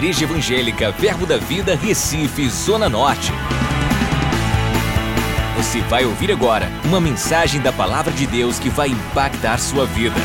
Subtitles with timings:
[0.00, 3.30] Igreja Evangélica Verbo da Vida, Recife, Zona Norte.
[5.58, 10.16] Você vai ouvir agora uma mensagem da Palavra de Deus que vai impactar sua vida.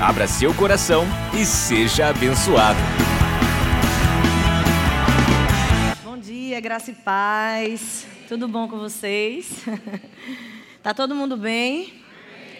[0.00, 1.04] Abra seu coração
[1.34, 2.78] e seja abençoado.
[6.04, 8.06] Bom dia, graça e paz.
[8.28, 9.64] Tudo bom com vocês?
[10.84, 11.92] Tá todo mundo bem?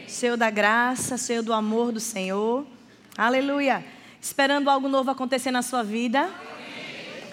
[0.09, 2.67] Cheio da graça, cheio do amor do Senhor.
[3.17, 3.85] Aleluia.
[4.23, 6.31] Esperando algo novo acontecer na sua vida.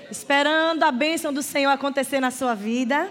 [0.09, 3.07] Esperando a bênção do Senhor acontecer na sua vida.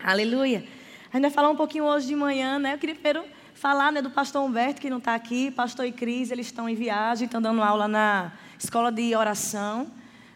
[0.00, 0.64] Aleluia.
[1.12, 2.74] A gente vai falar um pouquinho hoje de manhã, né?
[2.74, 5.50] Eu queria primeiro falar né, do pastor Humberto, que não está aqui.
[5.50, 9.90] Pastor e Cris, eles estão em viagem, estão dando aula na escola de oração.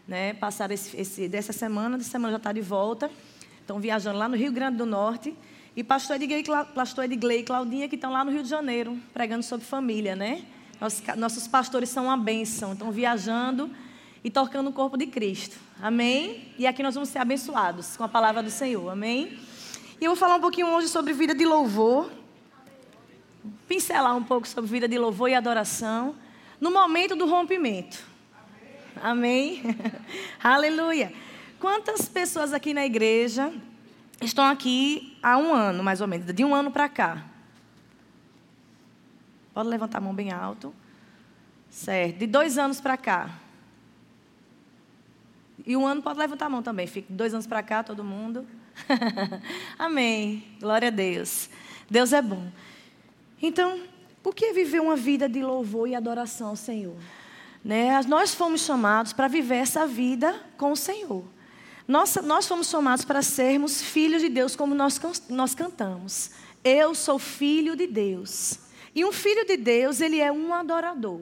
[0.05, 0.33] Né?
[0.33, 3.09] Passaram esse, esse, dessa semana, dessa semana já está de volta.
[3.61, 5.33] Estão viajando lá no Rio Grande do Norte.
[5.73, 6.43] E pastor Edgley,
[6.75, 10.43] pastor Edgley e Claudinha, que estão lá no Rio de Janeiro, pregando sobre família, né?
[10.79, 13.69] Nossos, pastores são uma bênção, estão viajando
[14.23, 15.57] e tocando o corpo de Cristo.
[15.81, 16.53] Amém?
[16.57, 18.89] E aqui nós vamos ser abençoados com a palavra do Senhor.
[18.89, 19.39] Amém?
[19.99, 22.11] E eu vou falar um pouquinho hoje sobre vida de louvor.
[23.67, 26.15] Pincelar um pouco sobre vida de louvor e adoração.
[26.61, 28.03] No momento do rompimento.
[29.01, 29.63] Amém?
[30.43, 31.11] Aleluia.
[31.59, 33.51] Quantas pessoas aqui na igreja
[34.21, 37.36] estão aqui há um ano, mais ou menos, de um ano para cá.
[39.57, 40.71] Pode levantar a mão bem alto.
[41.67, 42.19] Certo.
[42.19, 43.39] De dois anos para cá.
[45.65, 46.85] E um ano pode levantar a mão também.
[46.85, 48.45] Fica dois anos para cá, todo mundo.
[49.79, 50.43] Amém.
[50.59, 51.49] Glória a Deus.
[51.89, 52.51] Deus é bom.
[53.41, 53.81] Então,
[54.21, 56.97] por que viver uma vida de louvor e adoração ao Senhor?
[57.65, 57.99] Né?
[58.03, 61.25] Nós fomos chamados para viver essa vida com o Senhor.
[61.87, 66.29] Nós, nós fomos chamados para sermos filhos de Deus, como nós, nós cantamos.
[66.63, 68.66] Eu sou filho de Deus.
[68.97, 71.21] E um filho de Deus, ele é um adorador.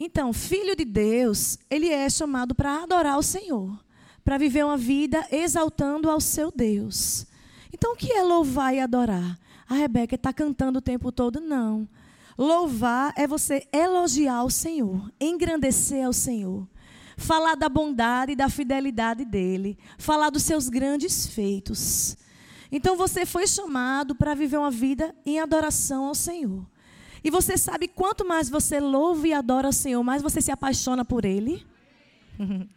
[0.00, 3.78] Então, filho de Deus, ele é chamado para adorar o Senhor,
[4.24, 7.26] para viver uma vida exaltando ao seu Deus.
[7.70, 9.38] Então, o que é louvar e adorar?
[9.68, 11.38] A Rebeca está cantando o tempo todo?
[11.38, 11.86] Não.
[12.38, 16.66] Louvar é você elogiar o Senhor, engrandecer ao Senhor
[17.16, 22.16] falar da bondade e da fidelidade dele, falar dos seus grandes feitos.
[22.70, 26.66] Então você foi chamado para viver uma vida em adoração ao Senhor.
[27.22, 31.04] E você sabe quanto mais você louva e adora o Senhor, mais você se apaixona
[31.04, 31.64] por ele.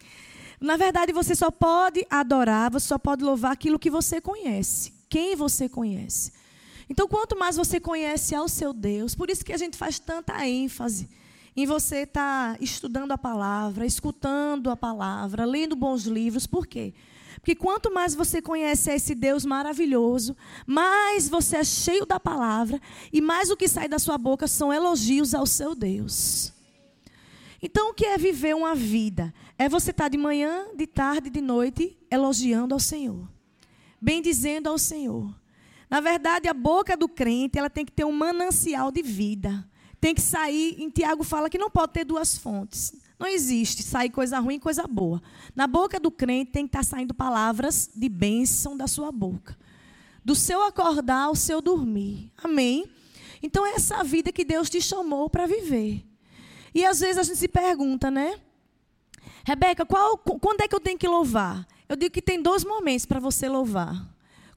[0.59, 5.35] Na verdade, você só pode adorar, você só pode louvar aquilo que você conhece, quem
[5.35, 6.31] você conhece.
[6.89, 10.47] Então, quanto mais você conhece ao seu Deus, por isso que a gente faz tanta
[10.47, 11.09] ênfase
[11.55, 16.47] em você estar tá estudando a palavra, escutando a palavra, lendo bons livros.
[16.47, 16.93] Por quê?
[16.93, 17.16] Porque
[17.55, 20.35] quanto mais você conhece esse Deus maravilhoso,
[20.65, 22.81] mais você é cheio da palavra
[23.11, 26.53] e mais o que sai da sua boca são elogios ao seu Deus.
[27.61, 29.33] Então, o que é viver uma vida?
[29.57, 33.27] É você estar tá de manhã, de tarde, de noite elogiando ao Senhor,
[33.99, 35.33] bendizendo ao Senhor.
[35.89, 39.67] Na verdade, a boca do crente ela tem que ter um manancial de vida
[39.99, 40.75] tem que sair.
[40.79, 42.93] Em Tiago fala que não pode ter duas fontes.
[43.19, 45.21] Não existe sair coisa ruim e coisa boa.
[45.55, 49.57] Na boca do crente tem que estar saindo palavras de bênção da sua boca.
[50.23, 52.31] Do seu acordar ao seu dormir.
[52.43, 52.85] Amém?
[53.41, 56.05] Então é essa vida que Deus te chamou para viver.
[56.73, 58.39] E às vezes a gente se pergunta, né?
[59.43, 61.65] Rebeca, qual, quando é que eu tenho que louvar?
[61.87, 64.07] Eu digo que tem dois momentos para você louvar.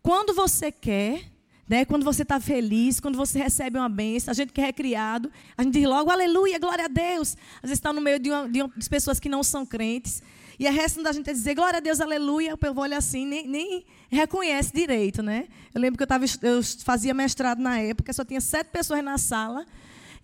[0.03, 1.31] Quando você quer
[1.71, 1.85] né?
[1.85, 5.63] Quando você está feliz, quando você recebe uma bênção, a gente que é criado, a
[5.63, 7.37] gente diz logo aleluia, glória a Deus.
[7.63, 10.21] Às vezes está no meio de, uma, de, uma, de, pessoas que não são crentes.
[10.59, 12.55] E a resto da gente é dizer glória a Deus, aleluia.
[12.55, 15.23] O povo olha assim, nem, nem reconhece direito.
[15.23, 15.47] Né?
[15.73, 19.17] Eu lembro que eu, tava, eu fazia mestrado na época, só tinha sete pessoas na
[19.17, 19.65] sala.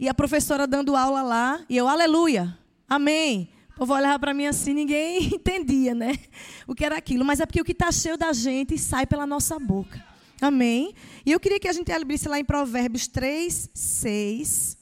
[0.00, 2.58] E a professora dando aula lá, e eu, aleluia,
[2.88, 3.48] amém.
[3.70, 6.18] O povo olhava para mim assim, ninguém entendia né?
[6.66, 7.24] o que era aquilo.
[7.24, 10.15] Mas é porque o que está cheio da gente sai pela nossa boca.
[10.40, 10.94] Amém?
[11.24, 14.78] E eu queria que a gente abrisse lá em Provérbios 3, 6.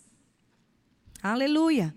[1.23, 1.97] Aleluia.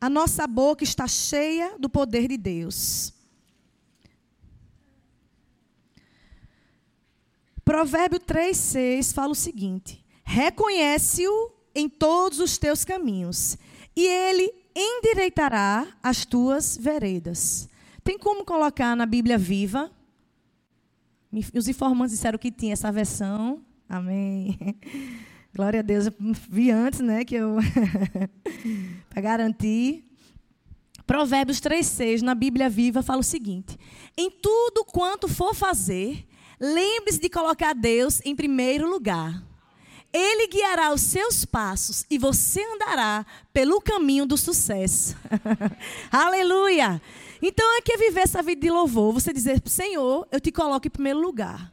[0.00, 3.12] A nossa boca está cheia do poder de Deus.
[7.64, 13.58] Provérbio 3, 6 fala o seguinte: Reconhece-o em todos os teus caminhos,
[13.96, 17.68] e ele endireitará as tuas veredas.
[18.08, 19.90] Tem como colocar na Bíblia viva?
[21.54, 23.62] Os informantes disseram que tinha essa versão.
[23.86, 24.58] Amém.
[25.54, 26.06] Glória a Deus.
[26.06, 26.14] Eu
[26.48, 27.22] vi antes, né?
[27.22, 27.58] Que eu.
[29.10, 30.06] para garantir.
[31.06, 33.76] Provérbios 3,6, na Bíblia Viva, fala o seguinte:
[34.16, 36.26] Em tudo quanto for fazer,
[36.58, 39.44] lembre-se de colocar Deus em primeiro lugar.
[40.10, 45.14] Ele guiará os seus passos e você andará pelo caminho do sucesso.
[46.10, 47.02] Aleluia!
[47.40, 49.12] Então é que é viver essa vida de louvor.
[49.12, 51.72] Você dizer, Senhor, eu te coloco em primeiro lugar.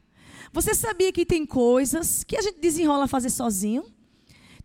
[0.54, 3.84] Você sabia que tem coisas que a gente desenrola fazer sozinho?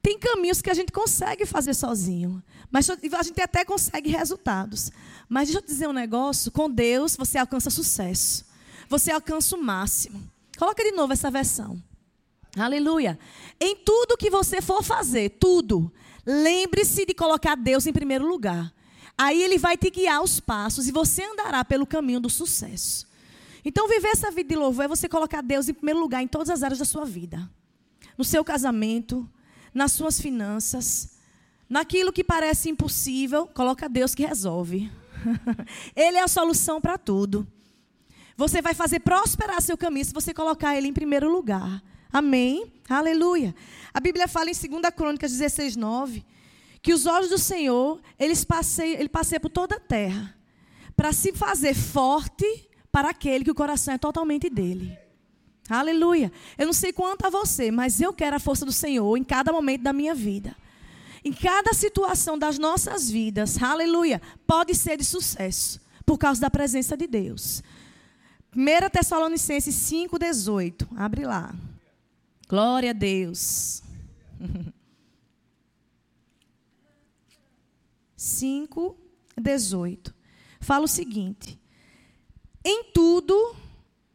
[0.03, 2.43] Tem caminhos que a gente consegue fazer sozinho.
[2.71, 4.91] Mas a gente até consegue resultados.
[5.29, 8.45] Mas deixa eu te dizer um negócio: com Deus você alcança sucesso.
[8.89, 10.23] Você alcança o máximo.
[10.59, 11.83] Coloca de novo essa versão.
[12.57, 13.19] Aleluia.
[13.61, 15.93] Em tudo que você for fazer, tudo,
[16.27, 18.73] lembre-se de colocar Deus em primeiro lugar.
[19.23, 23.07] Aí ele vai te guiar os passos e você andará pelo caminho do sucesso.
[23.63, 26.49] Então, viver essa vida de louvor é você colocar Deus em primeiro lugar em todas
[26.49, 27.47] as áreas da sua vida.
[28.17, 29.29] No seu casamento,
[29.75, 31.19] nas suas finanças,
[31.69, 34.91] naquilo que parece impossível, coloca Deus que resolve.
[35.95, 37.47] ele é a solução para tudo.
[38.39, 41.83] Você vai fazer prosperar seu caminho se você colocar ele em primeiro lugar.
[42.11, 42.73] Amém?
[42.89, 43.55] Aleluia.
[43.93, 46.25] A Bíblia fala em 2 Crônicas 16, 9
[46.83, 50.35] que os olhos do Senhor, eles passeiam, ele passeia por toda a terra,
[50.97, 54.99] para se fazer forte para aquele que o coração é totalmente dele.
[55.69, 56.33] Aleluia.
[56.59, 59.53] Eu não sei quanto a você, mas eu quero a força do Senhor em cada
[59.53, 60.57] momento da minha vida.
[61.25, 66.97] Em cada situação das nossas vidas, aleluia, pode ser de sucesso, por causa da presença
[66.97, 67.63] de Deus.
[68.57, 70.89] 1 Tessalonicenses 5,18.
[70.97, 71.55] Abre lá.
[72.49, 73.83] Glória a Deus.
[78.21, 78.99] 5,
[79.41, 80.15] 18.
[80.61, 81.59] Fala o seguinte:
[82.63, 83.57] Em tudo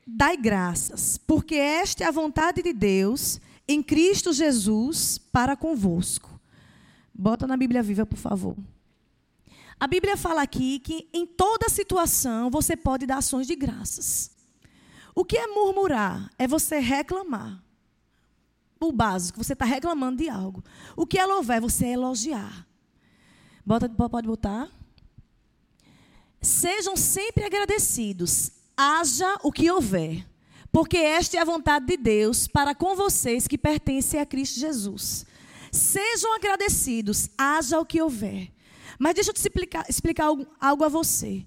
[0.05, 6.39] dai graças, porque esta é a vontade de Deus em Cristo Jesus para convosco.
[7.11, 8.55] Bota na Bíblia Viva, por favor.
[9.79, 14.29] A Bíblia fala aqui que em toda situação você pode dar ações de graças.
[15.15, 16.29] O que é murmurar?
[16.37, 17.59] É você reclamar.
[18.79, 20.63] O básico, você está reclamando de algo.
[20.95, 21.57] O que é louvar?
[21.57, 22.67] É você elogiar.
[23.65, 24.69] Bota, pode botar.
[26.39, 30.23] Sejam sempre agradecidos, haja o que houver,
[30.71, 35.25] porque esta é a vontade de Deus para com vocês que pertencem a Cristo Jesus.
[35.71, 38.51] Sejam agradecidos, haja o que houver.
[38.99, 41.45] Mas deixa eu te explicar, explicar algo, algo a você.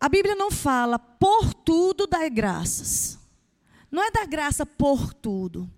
[0.00, 3.18] A Bíblia não fala por tudo dar graças.
[3.90, 5.70] Não é dar graça por tudo.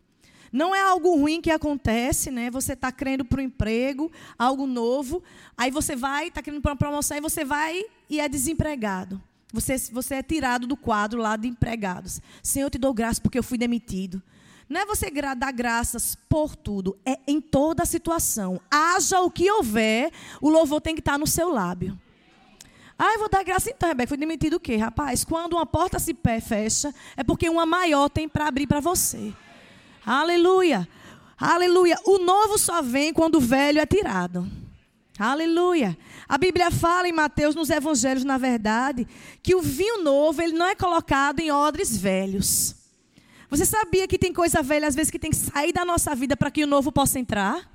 [0.53, 2.51] Não é algo ruim que acontece, né?
[2.51, 5.23] Você está crendo para o emprego, algo novo,
[5.57, 9.21] aí você vai, está querendo para uma promoção, e você vai e é desempregado.
[9.53, 12.21] Você, você é tirado do quadro lá de empregados.
[12.43, 14.23] Senhor, eu te dou graça porque eu fui demitido.
[14.69, 18.61] Não é você dar graças por tudo, é em toda a situação.
[18.71, 20.11] Haja o que houver,
[20.41, 21.99] o louvor tem que estar no seu lábio.
[22.99, 24.09] Ah, eu vou dar graça então, Rebeca.
[24.09, 25.23] Fui demitido o quê, rapaz?
[25.23, 29.33] Quando uma porta se fecha, é porque uma maior tem para abrir para você.
[30.06, 30.88] Aleluia.
[31.37, 31.99] Aleluia.
[32.05, 34.49] O novo só vem quando o velho é tirado.
[35.19, 35.99] Aleluia.
[36.29, 39.06] A Bíblia fala em Mateus, nos evangelhos, na verdade,
[39.43, 42.76] que o vinho novo, ele não é colocado em odres velhos.
[43.50, 46.37] Você sabia que tem coisa velha, às vezes, que tem que sair da nossa vida
[46.37, 47.69] para que o novo possa entrar?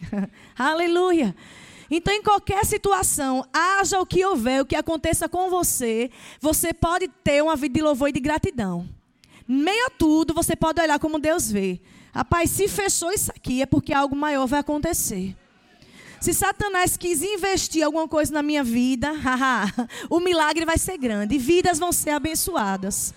[0.58, 1.34] Aleluia.
[1.88, 6.10] Então, em qualquer situação, haja o que houver, o que aconteça com você,
[6.40, 8.97] você pode ter uma vida de louvor e de gratidão
[9.48, 11.80] meio a tudo, você pode olhar como Deus vê.
[12.12, 15.34] Rapaz, se fechou isso aqui, é porque algo maior vai acontecer.
[16.20, 19.12] Se Satanás quis investir alguma coisa na minha vida,
[20.10, 23.14] o milagre vai ser grande e vidas vão ser abençoadas.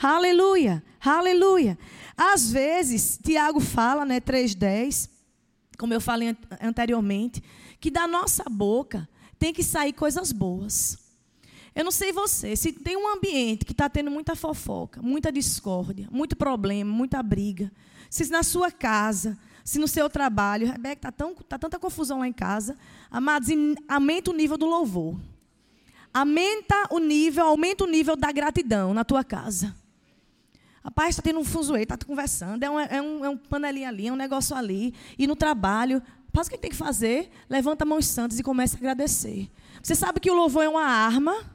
[0.00, 1.76] Aleluia, aleluia.
[2.16, 5.10] Às vezes, Tiago fala, né, 3:10,
[5.76, 7.42] como eu falei anteriormente,
[7.80, 11.03] que da nossa boca tem que sair coisas boas.
[11.74, 16.08] Eu não sei você, se tem um ambiente que está tendo muita fofoca, muita discórdia,
[16.10, 17.72] muito problema, muita briga,
[18.08, 22.32] se na sua casa, se no seu trabalho, Rebeca, está tá tanta confusão lá em
[22.32, 22.76] casa,
[23.10, 23.48] amados,
[23.88, 25.18] aumenta o nível do louvor.
[26.12, 29.74] Aumenta o nível, aumenta o nível da gratidão na tua casa.
[30.84, 34.06] Rapaz, está tendo um fuzuê, está conversando, é um, é, um, é um panelinho ali,
[34.06, 34.94] é um negócio ali.
[35.18, 36.00] E no trabalho,
[36.32, 39.50] faz o que tem que fazer, levanta mãos santas e começa a agradecer.
[39.82, 41.53] Você sabe que o louvor é uma arma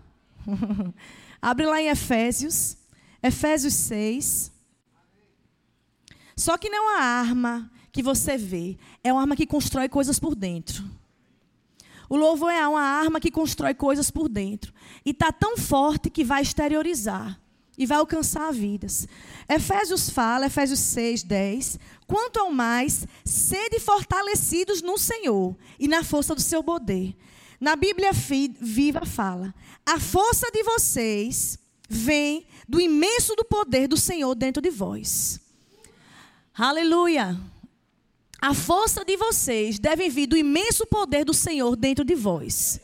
[1.42, 2.78] Abre lá em Efésios,
[3.22, 4.52] Efésios 6.
[6.36, 10.20] Só que não é uma arma que você vê, é uma arma que constrói coisas
[10.20, 10.84] por dentro.
[12.10, 14.74] O louvor é uma arma que constrói coisas por dentro.
[15.06, 17.40] E está tão forte que vai exteriorizar
[17.78, 19.08] e vai alcançar vidas.
[19.48, 21.80] Efésios fala, Efésios 6, 10.
[22.08, 27.16] Quanto ao mais, sede fortalecidos no Senhor e na força do seu poder.
[27.60, 29.54] Na Bíblia Viva fala:
[29.86, 35.40] a força de vocês vem do imenso do poder do Senhor dentro de vós.
[36.56, 37.40] Aleluia.
[38.42, 42.80] a força de vocês deve vir do imenso poder do Senhor dentro de vós.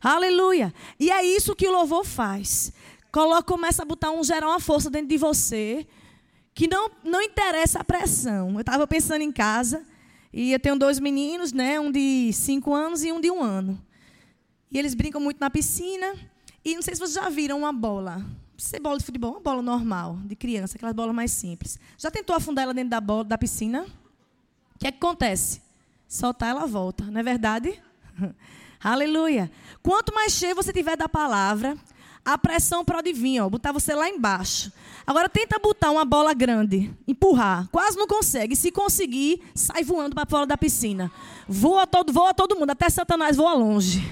[0.00, 0.72] Aleluia.
[0.98, 2.72] E é isso que o louvor faz.
[3.12, 5.86] Coloca, começa a botar um gerar uma força dentro de você
[6.54, 8.54] que não, não interessa a pressão.
[8.54, 9.84] Eu estava pensando em casa
[10.32, 13.80] e eu tenho dois meninos, né, um de cinco anos e um de um ano.
[14.74, 16.16] E eles brincam muito na piscina.
[16.64, 18.18] E não sei se vocês já viram uma bola.
[18.18, 21.78] Não bola de futebol, uma bola normal, de criança, aquelas bolas mais simples.
[21.96, 23.82] Já tentou afundar ela dentro da bola da piscina?
[24.74, 25.62] O que, é que acontece?
[26.08, 27.80] Soltar, ela volta, não é verdade?
[28.82, 29.50] Aleluia.
[29.82, 31.76] Quanto mais cheio você tiver da palavra,
[32.24, 34.72] a pressão pode vir, ó, botar você lá embaixo.
[35.06, 38.56] Agora tenta botar uma bola grande, empurrar, quase não consegue.
[38.56, 41.12] Se conseguir, sai voando para fora da piscina.
[41.46, 44.02] Voa todo, voa todo mundo, até Satanás voa longe.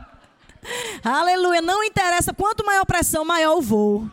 [1.02, 1.62] Aleluia.
[1.62, 4.10] Não interessa quanto maior pressão, maior o voo.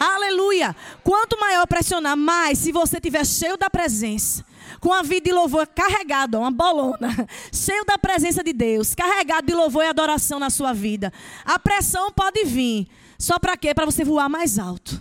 [0.00, 0.74] Aleluia.
[1.04, 4.42] Quanto maior pressionar, mais se você estiver cheio da presença
[4.82, 7.08] com a vida de louvor carregado, uma bolona,
[7.54, 11.12] cheio da presença de Deus, carregado de louvor e adoração na sua vida.
[11.44, 12.88] A pressão pode vir.
[13.16, 13.72] Só para quê?
[13.72, 15.00] Para você voar mais alto.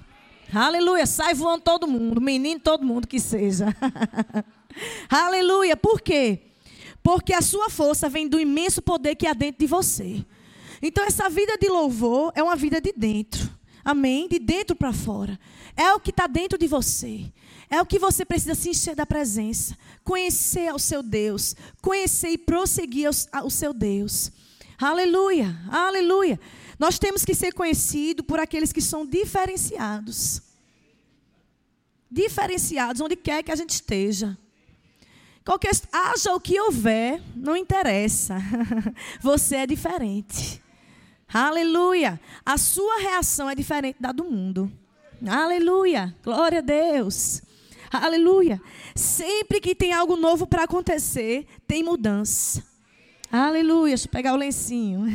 [0.54, 1.08] Aleluia.
[1.08, 3.76] Sai voando todo mundo, menino, todo mundo que seja.
[5.10, 5.76] Aleluia.
[5.76, 6.42] Por quê?
[7.02, 10.24] Porque a sua força vem do imenso poder que há dentro de você.
[10.80, 13.50] Então, essa vida de louvor é uma vida de dentro.
[13.84, 14.28] Amém?
[14.28, 15.40] De dentro para fora.
[15.76, 17.32] É o que está dentro de você.
[17.72, 19.78] É o que você precisa se encher da presença.
[20.04, 21.56] Conhecer ao seu Deus.
[21.82, 24.30] Conhecer e prosseguir ao, ao seu Deus.
[24.78, 26.38] Aleluia, aleluia.
[26.78, 30.42] Nós temos que ser conhecidos por aqueles que são diferenciados.
[32.10, 34.38] Diferenciados onde quer que a gente esteja.
[35.46, 38.36] Qualquer, haja o que houver, não interessa.
[39.22, 40.62] Você é diferente.
[41.34, 42.20] Aleluia.
[42.46, 44.70] A sua reação é diferente da do mundo.
[45.26, 46.14] Aleluia.
[46.22, 47.42] Glória a Deus.
[47.92, 48.62] Aleluia.
[48.96, 52.64] Sempre que tem algo novo para acontecer, tem mudança.
[53.32, 53.92] Aleluia.
[53.92, 55.06] Deixa eu pegar o lencinho.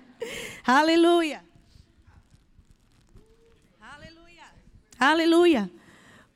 [0.66, 1.42] Aleluia.
[3.80, 4.44] Aleluia.
[4.98, 5.70] Aleluia.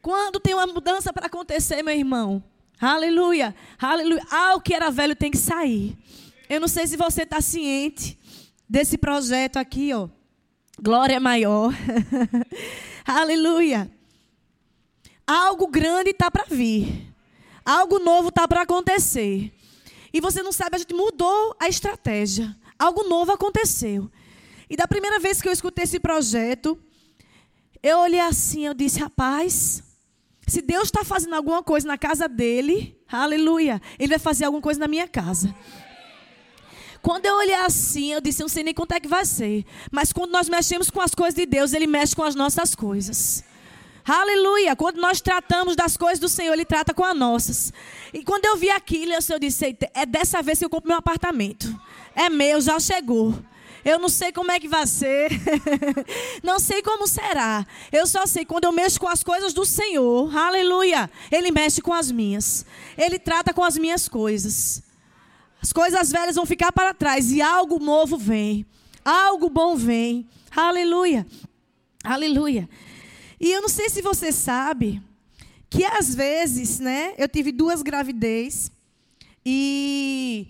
[0.01, 2.43] Quando tem uma mudança para acontecer, meu irmão.
[2.81, 3.55] Aleluia.
[3.79, 4.23] Aleluia.
[4.31, 5.97] Algo que era velho tem que sair.
[6.49, 8.19] Eu não sei se você está ciente
[8.69, 10.09] desse projeto aqui, ó.
[10.81, 11.73] Glória maior.
[13.07, 13.91] Aleluia.
[15.27, 17.15] Algo grande está para vir.
[17.65, 19.53] Algo novo está para acontecer.
[20.13, 22.55] E você não sabe, a gente mudou a estratégia.
[22.79, 24.11] Algo novo aconteceu.
[24.69, 26.79] E da primeira vez que eu escutei esse projeto,
[27.83, 29.83] eu olhei assim, eu disse, rapaz,
[30.47, 34.81] se Deus está fazendo alguma coisa na casa dele, aleluia, ele vai fazer alguma coisa
[34.81, 35.55] na minha casa.
[37.01, 39.65] Quando eu olhei assim, eu disse, não sei nem quanto é que vai ser.
[39.91, 43.45] Mas quando nós mexemos com as coisas de Deus, Ele mexe com as nossas coisas.
[44.07, 44.77] Aleluia.
[44.77, 47.73] Quando nós tratamos das coisas do Senhor, Ele trata com as nossas.
[48.13, 51.75] E quando eu vi aquilo, eu disse, é dessa vez que eu compro meu apartamento.
[52.15, 53.35] É meu, já chegou.
[53.85, 55.31] Eu não sei como é que vai ser.
[56.43, 57.67] não sei como será.
[57.93, 60.35] Eu só sei quando eu mexo com as coisas do Senhor.
[60.35, 61.11] Aleluia.
[61.31, 62.65] Ele mexe com as minhas.
[62.97, 64.83] Ele trata com as minhas coisas.
[65.61, 68.67] As coisas velhas vão ficar para trás e algo novo vem.
[69.05, 70.27] Algo bom vem.
[70.55, 71.27] Aleluia.
[72.03, 72.69] Aleluia.
[73.45, 75.03] E eu não sei se você sabe
[75.69, 78.73] que às vezes, né, eu tive duas gravidez
[79.45, 80.49] e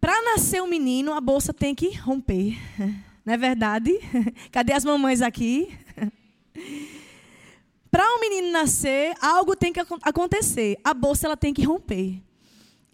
[0.00, 2.56] para nascer um menino, a bolsa tem que romper.
[3.22, 3.92] Não é verdade?
[4.50, 5.68] Cadê as mamães aqui?
[7.90, 10.78] Para um menino nascer, algo tem que acontecer.
[10.82, 12.22] A bolsa ela tem que romper.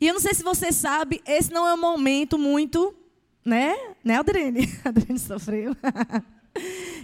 [0.01, 2.93] E eu não sei se você sabe, esse não é um momento muito,
[3.45, 3.77] né?
[4.03, 4.69] Né, Adriane?
[4.85, 5.77] Adriane sofreu.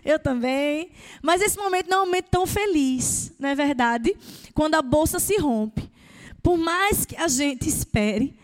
[0.08, 0.90] Eu também.
[1.22, 4.16] Mas esse momento não é um momento tão feliz, não é verdade?
[4.54, 5.90] Quando a bolsa se rompe.
[6.42, 8.38] Por mais que a gente espere,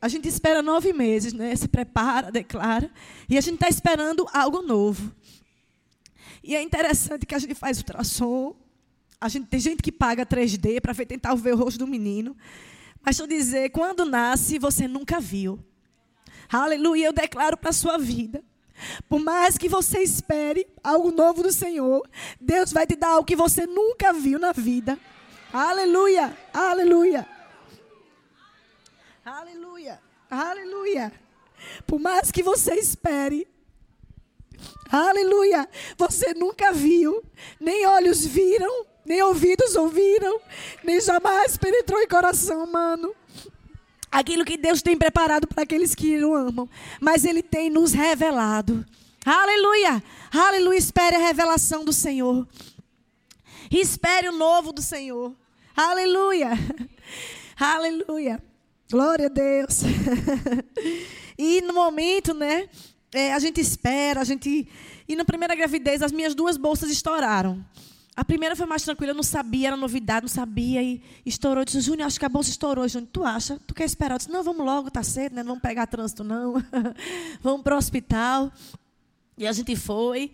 [0.00, 1.54] a gente espera nove meses, né?
[1.54, 2.90] Se prepara, declara.
[3.28, 5.14] E a gente está esperando algo novo.
[6.42, 8.54] E é interessante que a gente faz ultrassom,
[9.20, 12.36] a gente, tem gente que paga 3D para tentar ver o rosto do menino.
[13.00, 15.58] Mas eu dizer, quando nasce, você nunca viu.
[16.52, 18.44] Aleluia, eu declaro para a sua vida.
[19.08, 22.06] Por mais que você espere algo novo do Senhor,
[22.40, 24.98] Deus vai te dar algo que você nunca viu na vida.
[25.52, 27.26] Aleluia, aleluia.
[29.24, 30.00] Aleluia,
[30.30, 31.12] aleluia.
[31.86, 33.46] Por mais que você espere,
[34.90, 37.22] aleluia, você nunca viu,
[37.58, 40.40] nem olhos viram, nem ouvidos ouviram,
[40.82, 43.14] nem jamais penetrou em coração humano.
[44.14, 48.86] Aquilo que Deus tem preparado para aqueles que o amam, mas Ele tem nos revelado.
[49.26, 50.00] Aleluia!
[50.32, 50.78] Aleluia!
[50.78, 52.46] Espere a revelação do Senhor.
[53.68, 55.34] Espere o novo do Senhor.
[55.74, 56.50] Aleluia.
[57.58, 58.40] Aleluia.
[58.88, 59.80] Glória a Deus.
[61.36, 62.68] e no momento, né?
[63.12, 64.68] É, a gente espera, a gente.
[65.08, 67.64] E na primeira gravidez, as minhas duas bolsas estouraram.
[68.16, 70.80] A primeira foi mais tranquila, eu não sabia, era novidade, não sabia.
[70.82, 71.62] E estourou.
[71.62, 72.86] Eu disse, Júnior, acho que a bolsa estourou.
[72.86, 73.58] Júnior, tu acha?
[73.66, 74.14] Tu quer esperar?
[74.14, 75.42] Eu disse, não, vamos logo, tá cedo, né?
[75.42, 76.54] Não vamos pegar trânsito, não.
[77.42, 78.52] vamos para o hospital.
[79.36, 80.32] E a gente foi.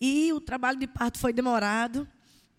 [0.00, 2.08] E o trabalho de parto foi demorado.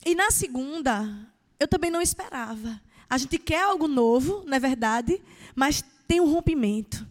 [0.06, 1.28] E na segunda,
[1.60, 2.80] eu também não esperava.
[3.10, 5.20] A gente quer algo novo, não é verdade?
[5.56, 7.08] Mas tem um rompimento.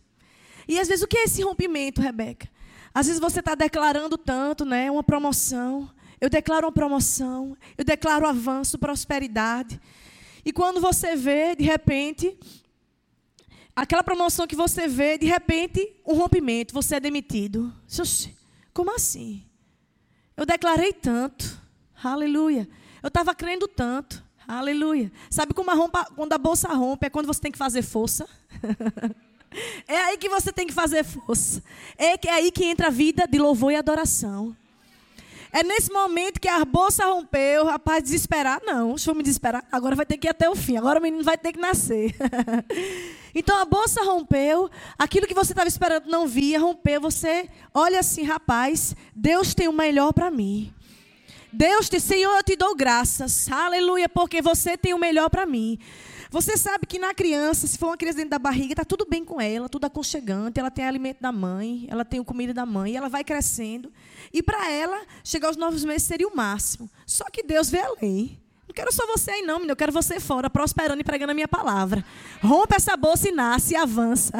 [0.68, 2.48] E às vezes, o que é esse rompimento, Rebeca?
[2.94, 4.90] Às vezes você está declarando tanto, né?
[4.90, 5.90] Uma promoção.
[6.20, 9.80] Eu declaro uma promoção, eu declaro avanço, prosperidade.
[10.44, 12.36] E quando você vê, de repente,
[13.74, 17.72] aquela promoção que você vê, de repente, um rompimento, você é demitido.
[18.72, 19.44] Como assim?
[20.36, 21.60] Eu declarei tanto.
[22.02, 22.68] Aleluia.
[23.02, 24.24] Eu estava crendo tanto.
[24.46, 25.12] Aleluia.
[25.28, 28.26] Sabe como a rompa, quando a bolsa rompe, é quando você tem que fazer força?
[29.86, 31.62] é aí que você tem que fazer força.
[31.96, 34.56] É, é aí que entra a vida de louvor e adoração.
[35.50, 38.60] É nesse momento que a bolsa rompeu, rapaz desesperar.
[38.64, 39.64] Não, deixa eu me desesperar.
[39.72, 40.76] Agora vai ter que ir até o fim.
[40.76, 42.14] Agora o menino vai ter que nascer.
[43.34, 44.70] então a bolsa rompeu.
[44.98, 47.00] Aquilo que você estava esperando não via, rompeu.
[47.00, 50.72] Você olha assim, rapaz, Deus tem o melhor para mim.
[51.50, 53.50] Deus te, Senhor, eu te dou graças.
[53.50, 55.78] Aleluia, porque você tem o melhor para mim.
[56.30, 59.24] Você sabe que na criança, se for uma criança dentro da barriga, está tudo bem
[59.24, 63.08] com ela, tudo aconchegante, ela tem alimento da mãe, ela tem comida da mãe, ela
[63.08, 63.90] vai crescendo.
[64.32, 66.90] E para ela, chegar aos nove meses seria o máximo.
[67.06, 68.38] Só que Deus vê além.
[68.66, 69.72] Não quero só você aí, não, menino.
[69.72, 72.04] Eu quero você fora, prosperando e pregando a minha palavra.
[72.42, 74.34] Rompe essa bolsa e nasce e avança.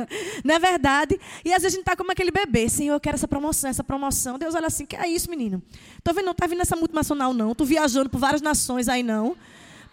[0.42, 1.20] não é verdade?
[1.44, 2.66] E às vezes a gente está como aquele bebê.
[2.70, 4.38] Senhor, eu quero essa promoção, essa promoção.
[4.38, 5.62] Deus olha assim, que é isso, menino?
[6.02, 7.54] Tô vendo, não tá vindo essa multinacional, não.
[7.54, 9.36] Tô viajando por várias nações aí, não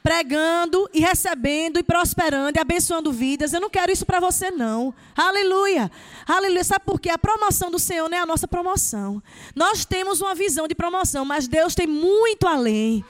[0.03, 3.53] pregando e recebendo e prosperando e abençoando vidas.
[3.53, 4.93] Eu não quero isso para você, não.
[5.15, 5.91] Aleluia.
[6.27, 6.63] Aleluia.
[6.63, 7.09] Sabe por quê?
[7.09, 9.21] A promoção do Senhor não é a nossa promoção.
[9.55, 13.05] Nós temos uma visão de promoção, mas Deus tem muito além.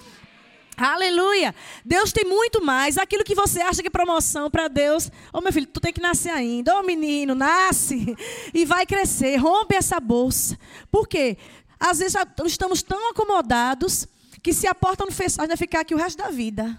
[0.78, 1.54] Aleluia.
[1.86, 2.98] Deus tem muito mais.
[2.98, 5.08] Aquilo que você acha que é promoção para Deus.
[5.34, 6.76] Ô oh, meu filho, tu tem que nascer ainda.
[6.76, 8.16] Ô oh, menino, nasce
[8.54, 9.38] e vai crescer.
[9.38, 10.58] Rompe essa bolsa.
[10.92, 11.38] Por quê?
[11.80, 12.16] Às vezes
[12.46, 14.08] estamos tão acomodados
[14.42, 16.78] que se a porta não fechar, vai ficar aqui o resto da vida.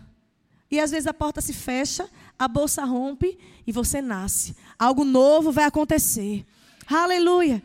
[0.73, 2.09] E às vezes a porta se fecha,
[2.39, 4.57] a bolsa rompe e você nasce.
[4.79, 6.47] Algo novo vai acontecer.
[6.87, 7.63] Aleluia.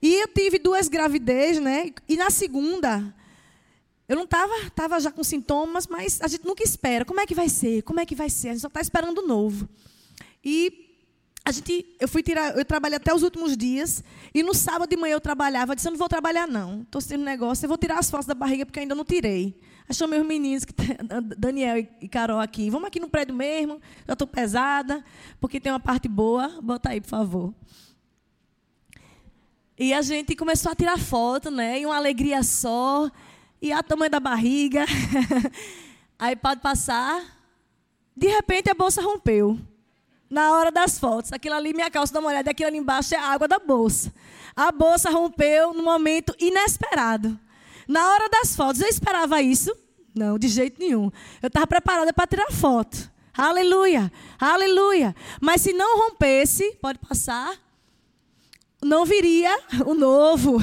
[0.00, 1.92] E eu tive duas gravidez, né?
[2.08, 3.12] E na segunda,
[4.08, 7.04] eu não estava tava já com sintomas, mas a gente nunca espera.
[7.04, 7.82] Como é que vai ser?
[7.82, 8.50] Como é que vai ser?
[8.50, 9.68] A gente só está esperando o novo.
[10.44, 10.85] E
[11.46, 14.02] a gente, eu fui tirar, eu trabalhei até os últimos dias
[14.34, 17.00] e no sábado de manhã eu trabalhava, eu disse, eu não vou trabalhar não, estou
[17.00, 19.56] sendo negócio, eu vou tirar as fotos da barriga porque ainda não tirei.
[19.88, 20.74] Aí chamei os meninos, que
[21.38, 25.04] Daniel e Carol aqui, vamos aqui no prédio mesmo, já estou pesada,
[25.40, 27.54] porque tem uma parte boa, bota aí, por favor.
[29.78, 33.08] E a gente começou a tirar foto, né, e uma alegria só,
[33.62, 34.84] e a tamanho da barriga.
[36.18, 37.22] aí pode passar,
[38.16, 39.60] de repente a bolsa rompeu
[40.30, 41.32] na hora das fotos.
[41.32, 44.12] Aquilo ali, minha calça, dá uma olhada, aquilo ali embaixo é a água da bolsa.
[44.54, 47.38] A bolsa rompeu num momento inesperado.
[47.86, 49.74] Na hora das fotos, eu esperava isso?
[50.14, 51.10] Não, de jeito nenhum.
[51.42, 53.10] Eu estava preparada para tirar foto.
[53.36, 54.10] Aleluia,
[54.40, 55.14] aleluia.
[55.40, 57.54] Mas se não rompesse, pode passar,
[58.82, 60.58] não viria o novo.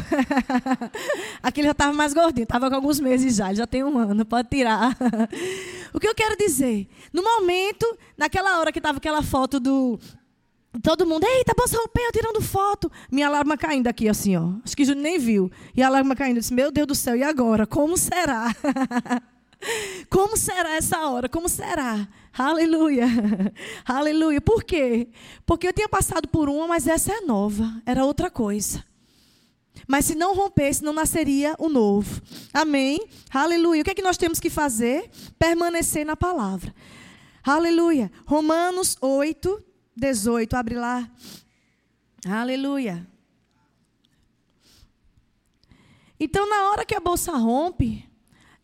[1.41, 4.49] Aquele já estava mais gordinho, estava com alguns meses já, já tem um ano, pode
[4.49, 4.95] tirar.
[5.93, 6.87] o que eu quero dizer?
[7.11, 7.85] No momento,
[8.17, 9.99] naquela hora que estava aquela foto do.
[10.81, 12.91] Todo mundo, eita, bolsa rompeu, tirando foto.
[13.11, 14.53] Minha alarma caindo aqui, assim, ó.
[14.65, 15.51] Acho que Júnior nem viu.
[15.75, 16.37] E a alarma caindo.
[16.37, 17.67] Eu disse, meu Deus do céu, e agora?
[17.67, 18.47] Como será?
[20.09, 21.29] Como será essa hora?
[21.29, 22.07] Como será?
[22.35, 23.05] Aleluia.
[23.85, 24.41] Aleluia.
[24.41, 25.07] Por quê?
[25.45, 27.81] Porque eu tinha passado por uma, mas essa é nova.
[27.85, 28.83] Era outra coisa.
[29.87, 32.21] Mas se não rompesse, não nasceria o novo.
[32.53, 33.07] Amém?
[33.31, 33.81] Aleluia.
[33.81, 35.09] O que é que nós temos que fazer?
[35.37, 36.73] Permanecer na palavra.
[37.43, 38.11] Aleluia.
[38.25, 39.63] Romanos 8,
[39.95, 40.55] 18.
[40.55, 41.09] Abre lá.
[42.25, 43.05] Aleluia.
[46.19, 48.09] Então, na hora que a bolsa rompe,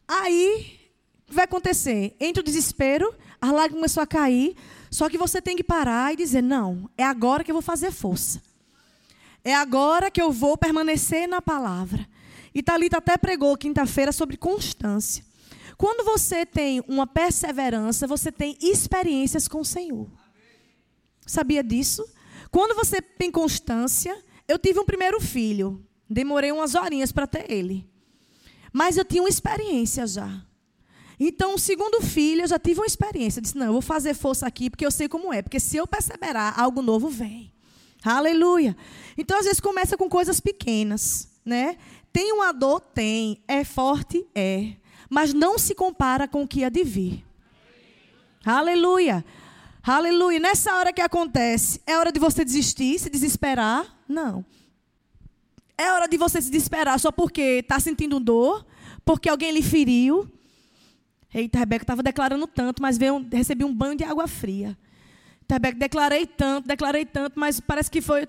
[0.08, 0.80] aí
[1.28, 2.16] vai acontecer?
[2.20, 4.56] Entre o desespero, a lágrima começou a cair,
[4.92, 7.92] só que você tem que parar e dizer: não, é agora que eu vou fazer
[7.92, 8.42] força.
[9.44, 12.08] É agora que eu vou permanecer na palavra.
[12.54, 15.24] E Talita até pregou quinta-feira sobre constância.
[15.78, 20.10] Quando você tem uma perseverança, você tem experiências com o Senhor.
[21.26, 22.06] Sabia disso?
[22.52, 25.86] Quando você tem constância, eu tive um primeiro filho.
[26.10, 27.88] Demorei umas horinhas para ter ele.
[28.74, 30.44] Mas eu tinha uma experiência já.
[31.20, 33.40] Então, o segundo filho, eu já tive uma experiência.
[33.40, 35.42] Eu disse, não, eu vou fazer força aqui, porque eu sei como é.
[35.42, 37.52] Porque se eu perseverar, algo novo vem.
[38.04, 38.78] Aleluia.
[39.18, 41.78] Então, às vezes, começa com coisas pequenas, né?
[42.14, 42.80] Tem uma dor?
[42.80, 43.44] Tem.
[43.48, 44.26] É forte?
[44.34, 44.74] É.
[45.10, 47.26] Mas não se compara com o que há de vir.
[48.46, 49.26] Aleluia.
[49.84, 50.40] Aleluia.
[50.40, 53.98] Nessa hora que acontece, é hora de você desistir, se desesperar?
[54.08, 54.46] Não.
[55.78, 58.66] É hora de você se desesperar só porque está sentindo dor,
[59.04, 60.30] porque alguém lhe feriu,
[61.34, 64.78] Eita, Rebeca estava declarando tanto, mas veio, recebi um banho de água fria.
[65.50, 68.28] Rebeca, declarei tanto, declarei tanto, mas parece que foi.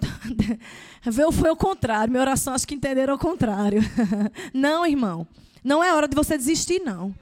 [1.04, 2.10] veio, foi o contrário.
[2.10, 3.82] Minha oração, acho que entenderam o contrário.
[4.52, 5.26] Não, irmão.
[5.62, 7.14] Não é hora de você desistir, não.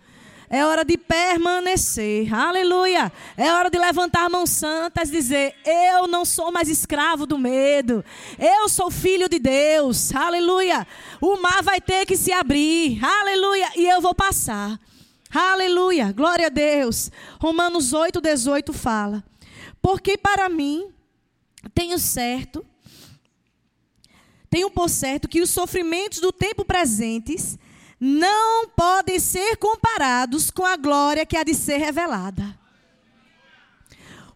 [0.51, 2.33] É hora de permanecer.
[2.33, 3.13] Aleluia.
[3.37, 8.03] É hora de levantar mãos santas e dizer: Eu não sou mais escravo do medo.
[8.39, 10.15] Eu sou filho de Deus.
[10.15, 10.87] Aleluia.
[11.21, 13.05] O mar vai ter que se abrir.
[13.05, 13.73] Aleluia.
[13.77, 14.79] E eu vou passar.
[15.31, 17.11] Aleluia, glória a Deus.
[17.41, 19.23] Romanos 8, 18 fala:
[19.83, 20.91] Porque para mim
[21.75, 22.65] tenho certo,
[24.49, 27.59] tenho por certo que os sofrimentos do tempo presentes
[28.01, 32.59] não podem ser comparados com a glória que há de ser revelada.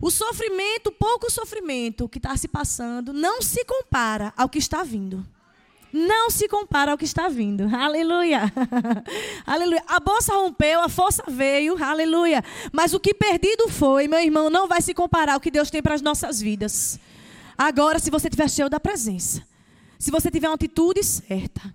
[0.00, 5.24] O sofrimento, pouco sofrimento que está se passando, não se compara ao que está vindo
[5.92, 7.68] não se compara ao que está vindo.
[7.74, 8.52] Aleluia.
[9.44, 9.83] Aleluia.
[9.87, 11.83] A bolsa rompeu, a força veio.
[11.83, 12.42] Aleluia.
[12.72, 15.83] Mas o que perdido foi, meu irmão, não vai se comparar ao que Deus tem
[15.83, 16.98] para as nossas vidas.
[17.59, 19.46] Agora, se você tiver cheio da presença,
[19.98, 21.74] se você tiver uma atitude certa,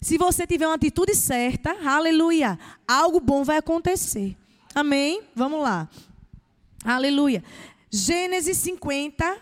[0.00, 4.36] se você tiver uma atitude certa, aleluia, algo bom vai acontecer.
[4.74, 5.22] Amém?
[5.34, 5.88] Vamos lá.
[6.84, 7.42] Aleluia.
[7.90, 9.38] Gênesis 50,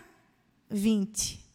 [0.69, 1.46] 20.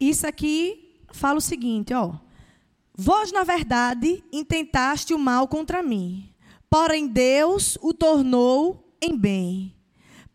[0.00, 2.14] Isso aqui fala o seguinte, ó.
[2.94, 6.32] Vós, na verdade, intentaste o mal contra mim,
[6.68, 9.74] porém Deus o tornou em bem,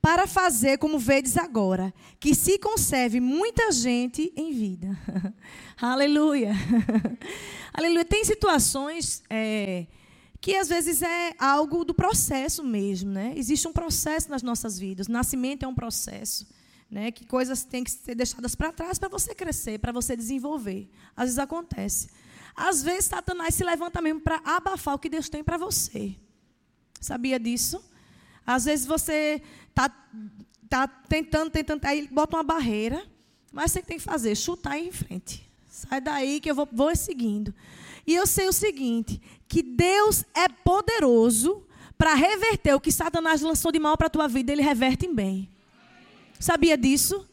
[0.02, 4.98] para fazer como vedes agora, que se conserve muita gente em vida.
[5.82, 6.54] Aleluia.
[7.74, 8.06] Aleluia.
[8.06, 9.88] Tem situações é,
[10.40, 13.34] que às vezes é algo do processo mesmo, né?
[13.36, 15.08] Existe um processo nas nossas vidas.
[15.08, 16.48] O nascimento é um processo.
[16.96, 20.90] Né, que coisas têm que ser deixadas para trás para você crescer, para você desenvolver.
[21.14, 22.08] Às vezes acontece.
[22.56, 26.16] Às vezes Satanás se levanta mesmo para abafar o que Deus tem para você.
[27.02, 27.84] Sabia disso?
[28.48, 29.90] Às vezes você está
[30.70, 33.06] tá tentando, tentando, aí bota uma barreira,
[33.52, 35.46] mas você tem que fazer, chutar em frente.
[35.70, 37.54] Sai daí que eu vou, vou seguindo.
[38.08, 41.62] E eu sei o seguinte, que Deus é poderoso
[41.98, 45.14] para reverter o que Satanás lançou de mal para a tua vida, ele reverte em
[45.14, 45.54] bem.
[46.40, 47.26] Sabia disso?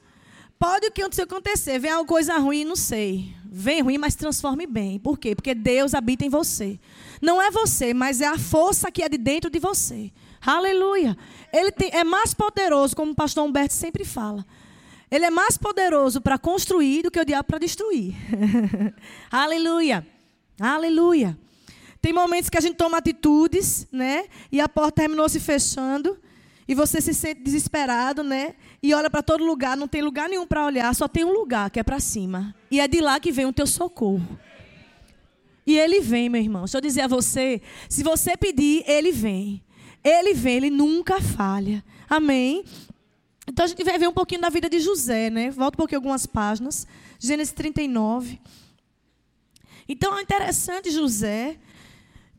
[0.58, 3.34] Pode o que acontecer, vem alguma coisa ruim, não sei.
[3.44, 4.98] Vem ruim, mas transforme bem.
[4.98, 5.34] Por quê?
[5.34, 6.78] Porque Deus habita em você.
[7.20, 10.12] Não é você, mas é a força que é de dentro de você.
[10.40, 11.16] Aleluia.
[11.52, 14.46] Ele tem, é mais poderoso, como o pastor Humberto sempre fala.
[15.10, 18.14] Ele é mais poderoso para construir do que o diabo para destruir.
[19.30, 20.06] Aleluia.
[20.58, 21.36] Aleluia.
[22.00, 24.24] Tem momentos que a gente toma atitudes, né?
[24.50, 26.18] E a porta terminou se fechando.
[26.66, 28.54] E você se sente desesperado, né?
[28.83, 31.71] E olha para todo lugar, não tem lugar nenhum para olhar, só tem um lugar
[31.71, 32.53] que é para cima.
[32.68, 34.38] E é de lá que vem o teu socorro.
[35.64, 36.62] E ele vem, meu irmão.
[36.62, 39.62] Deixa eu dizer a você, se você pedir, ele vem.
[40.03, 41.85] Ele vem, ele nunca falha.
[42.11, 42.64] Amém?
[43.47, 45.51] Então a gente vai ver um pouquinho da vida de José, né?
[45.51, 46.85] Volta um pouquinho algumas páginas.
[47.21, 48.40] Gênesis 39.
[49.88, 51.57] Então é interessante José,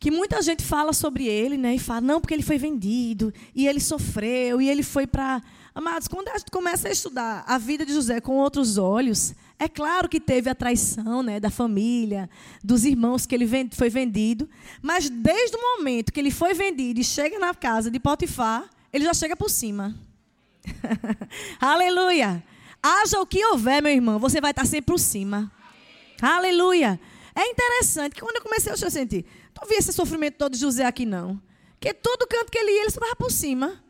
[0.03, 1.75] que muita gente fala sobre ele, né?
[1.75, 5.41] E fala, não, porque ele foi vendido, e ele sofreu, e ele foi para.
[5.73, 9.69] Amados, quando a gente começa a estudar a vida de José com outros olhos, é
[9.69, 12.29] claro que teve a traição né, da família,
[12.61, 14.49] dos irmãos que ele foi vendido,
[14.81, 19.05] mas desde o momento que ele foi vendido e chega na casa de Potifar, ele
[19.05, 19.95] já chega por cima.
[21.61, 22.43] Aleluia!
[22.83, 25.49] Haja o que houver, meu irmão, você vai estar sempre por cima.
[26.21, 26.99] Aleluia!
[27.35, 29.25] É interessante que quando eu comecei a sentir,
[29.59, 31.41] não vi esse sofrimento todo de José aqui, não.
[31.79, 33.83] Porque todo canto que ele ia, ele estava por cima.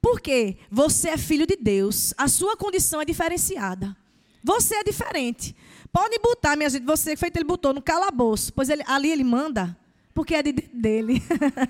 [0.00, 0.56] Por quê?
[0.70, 2.14] Você é filho de Deus.
[2.16, 3.96] A sua condição é diferenciada.
[4.42, 5.54] Você é diferente.
[5.92, 9.76] Pode botar, minha gente, você feito ele botou no calabouço, pois ele, ali ele manda,
[10.14, 11.22] porque é de, dele.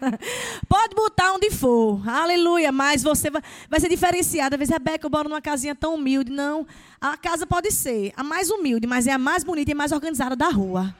[0.69, 4.57] Pode botar onde for, aleluia, mas você vai, vai ser diferenciada.
[4.57, 6.31] Às vezes, Rebeca, eu moro numa casinha tão humilde.
[6.31, 6.67] Não,
[7.01, 10.35] a casa pode ser a mais humilde, mas é a mais bonita e mais organizada
[10.35, 10.95] da rua.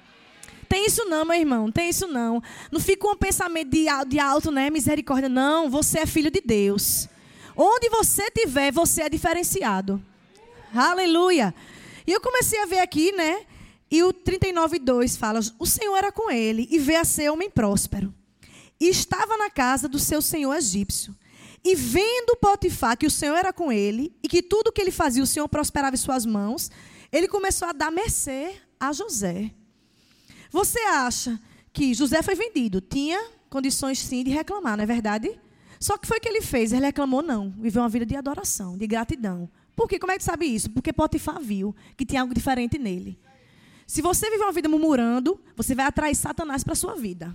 [0.69, 2.43] Tem isso não, meu irmão, tem isso não.
[2.71, 4.69] Não fica um pensamento de, de alto, né?
[4.69, 5.29] Misericórdia.
[5.29, 7.09] Não, você é filho de Deus.
[7.57, 10.03] Onde você estiver, você é diferenciado.
[10.75, 11.55] Aleluia.
[12.07, 13.41] E eu comecei a ver aqui, né?
[13.91, 18.15] E o 39,2 fala: O Senhor era com ele e veio a ser homem próspero.
[18.81, 21.15] E estava na casa do seu senhor egípcio.
[21.65, 25.23] E vendo Potifar que o Senhor era com ele e que tudo que ele fazia
[25.23, 26.71] o Senhor prosperava em suas mãos,
[27.11, 29.51] ele começou a dar mercê a José.
[30.51, 31.39] Você acha
[31.73, 32.81] que José foi vendido?
[32.81, 35.39] Tinha condições sim de reclamar, não é verdade?
[35.81, 38.77] Só que foi o que ele fez, ele reclamou não, viveu uma vida de adoração,
[38.77, 39.49] de gratidão.
[39.77, 39.99] Por quê?
[39.99, 40.71] Como é que sabe isso?
[40.71, 43.19] Porque Potifar viu que tinha algo diferente nele.
[43.87, 47.33] Se você viver uma vida murmurando, você vai atrair Satanás para a sua vida.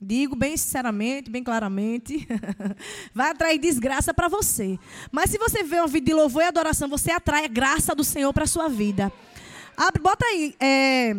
[0.00, 2.26] Digo bem sinceramente, bem claramente,
[3.14, 4.78] vai atrair desgraça para você.
[5.12, 8.04] Mas se você vê uma vida de louvor e adoração, você atrai a graça do
[8.04, 9.10] Senhor para a sua vida.
[9.76, 11.16] Abre, bota aí, é,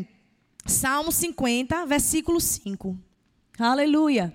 [0.65, 2.97] Salmo 50, versículo 5.
[3.59, 4.33] Aleluia.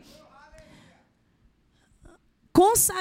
[2.52, 2.94] Consa...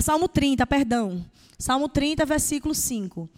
[0.00, 1.26] Salmo 30, perdão.
[1.58, 3.28] Salmo 30, versículo 5.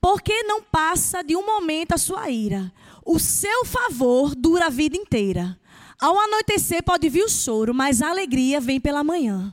[0.00, 2.72] Porque não passa de um momento a sua ira.
[3.04, 5.58] O seu favor dura a vida inteira.
[6.00, 9.52] Ao anoitecer pode vir o choro, mas a alegria vem pela manhã.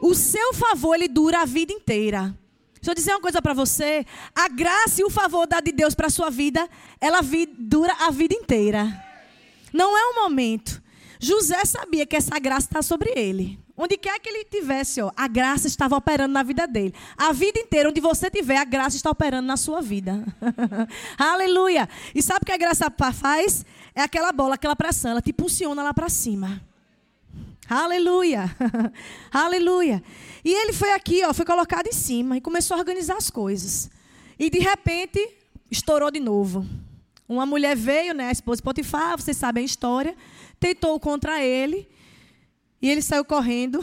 [0.00, 2.36] O seu favor ele dura a vida inteira.
[2.82, 5.94] Deixa eu dizer uma coisa para você, a graça e o favor da de Deus
[5.94, 6.68] para a sua vida,
[7.00, 7.20] ela
[7.56, 8.92] dura a vida inteira.
[9.72, 10.82] Não é um momento.
[11.20, 13.56] José sabia que essa graça está sobre ele.
[13.76, 16.92] Onde quer que ele tivesse, ó, a graça estava operando na vida dele.
[17.16, 20.24] A vida inteira, onde você tiver, a graça está operando na sua vida.
[21.16, 21.88] Aleluia.
[22.12, 23.64] E sabe o que a graça faz?
[23.94, 26.60] É aquela bola, aquela pressão, ela te impulsiona lá para cima.
[27.68, 28.54] Aleluia.
[29.30, 30.02] Aleluia.
[30.44, 33.90] E ele foi aqui, ó, foi colocado em cima e começou a organizar as coisas.
[34.38, 35.26] E de repente,
[35.70, 36.66] estourou de novo.
[37.28, 40.16] Uma mulher veio, né, a esposa de Potifar, vocês sabem a história,
[40.60, 41.88] tentou contra ele
[42.80, 43.80] e ele saiu correndo,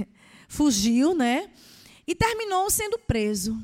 [0.46, 1.50] fugiu, né?
[2.06, 3.58] E terminou sendo preso.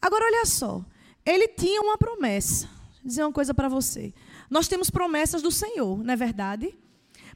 [0.00, 0.84] Agora, olha só.
[1.26, 2.66] Ele tinha uma promessa.
[2.66, 4.14] Vou dizer uma coisa para você.
[4.48, 6.74] Nós temos promessas do Senhor, não é verdade?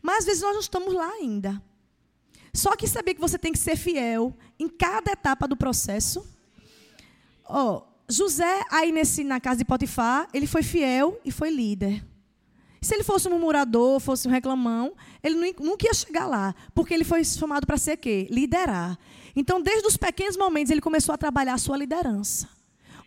[0.07, 1.61] Mas às vezes nós não estamos lá ainda.
[2.55, 6.25] Só que saber que você tem que ser fiel em cada etapa do processo.
[7.45, 12.05] Ó, oh, José, aí nesse, na casa de Potifar, ele foi fiel e foi líder.
[12.81, 17.03] Se ele fosse um murmurador, fosse um reclamão, ele nunca ia chegar lá, porque ele
[17.03, 18.29] foi chamado para ser quê?
[18.31, 18.97] Liderar.
[19.35, 22.49] Então, desde os pequenos momentos, ele começou a trabalhar a sua liderança.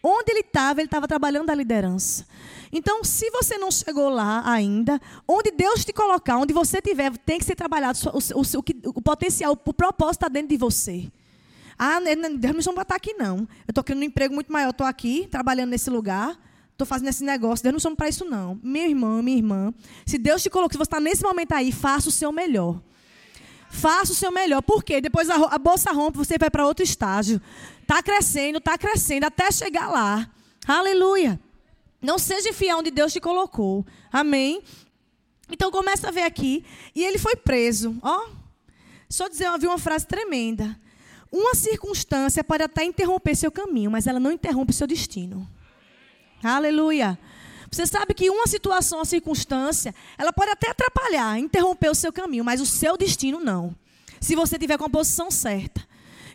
[0.03, 2.25] Onde ele estava, ele estava trabalhando a liderança.
[2.71, 7.37] Então, se você não chegou lá ainda, onde Deus te colocar, onde você estiver, tem
[7.37, 11.11] que ser trabalhado o, o, o, o potencial, o propósito está dentro de você.
[11.77, 13.39] Ah, né, né, Deus não vai estar aqui, não.
[13.39, 16.37] Eu estou querendo um emprego muito maior, estou aqui, trabalhando nesse lugar
[16.79, 18.57] estou fazendo esse negócio, Deus não chama para isso não.
[18.63, 19.73] Meu irmão, minha irmã,
[20.05, 22.79] se Deus te colocou, se você está nesse momento aí, faça o seu melhor.
[23.69, 24.61] Faça o seu melhor.
[24.61, 25.01] Por quê?
[25.01, 27.41] Depois a, a bolsa rompe, você vai para outro estágio.
[27.89, 30.29] Está crescendo, está crescendo, até chegar lá.
[30.67, 31.39] Aleluia.
[31.99, 33.83] Não seja fiel onde Deus te colocou.
[34.13, 34.61] Amém?
[35.51, 36.63] Então começa a ver aqui.
[36.93, 37.97] E ele foi preso.
[38.03, 38.29] Ó,
[39.09, 40.79] só dizer, eu uma frase tremenda.
[41.31, 45.49] Uma circunstância pode até interromper seu caminho, mas ela não interrompe seu destino.
[46.43, 47.17] Aleluia.
[47.71, 52.45] Você sabe que uma situação, uma circunstância, ela pode até atrapalhar, interromper o seu caminho,
[52.45, 53.75] mas o seu destino não.
[54.21, 55.88] Se você tiver com a posição certa.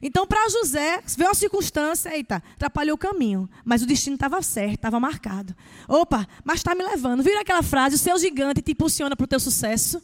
[0.07, 4.75] Então, para José, veio uma circunstância, eita, atrapalhou o caminho, mas o destino estava certo,
[4.75, 5.57] estava marcado.
[5.89, 7.23] Opa, mas está me levando.
[7.23, 10.03] Vira aquela frase: o seu gigante te impulsiona para o teu sucesso.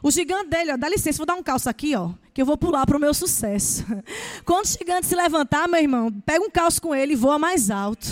[0.00, 2.56] O gigante dele, ó, dá licença, vou dar um calço aqui, ó, que eu vou
[2.56, 3.84] pular para o meu sucesso.
[4.46, 7.70] Quando o gigante se levantar, meu irmão, pega um calço com ele e voa mais
[7.70, 8.06] alto.